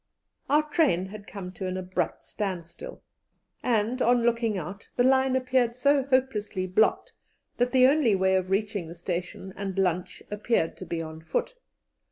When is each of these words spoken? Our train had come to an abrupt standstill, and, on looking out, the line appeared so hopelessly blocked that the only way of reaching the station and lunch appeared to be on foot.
Our 0.49 0.63
train 0.67 1.05
had 1.05 1.27
come 1.27 1.51
to 1.51 1.67
an 1.67 1.77
abrupt 1.77 2.23
standstill, 2.23 3.03
and, 3.61 4.01
on 4.01 4.23
looking 4.23 4.57
out, 4.57 4.89
the 4.95 5.03
line 5.03 5.35
appeared 5.35 5.75
so 5.75 6.01
hopelessly 6.05 6.65
blocked 6.65 7.13
that 7.57 7.69
the 7.71 7.85
only 7.85 8.15
way 8.15 8.35
of 8.35 8.49
reaching 8.49 8.87
the 8.87 8.95
station 8.95 9.53
and 9.55 9.77
lunch 9.77 10.23
appeared 10.31 10.75
to 10.77 10.87
be 10.87 11.03
on 11.03 11.21
foot. 11.21 11.53